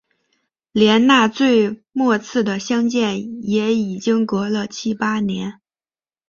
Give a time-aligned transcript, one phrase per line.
[0.71, 5.61] 连那最末次的相见也已经隔了七八年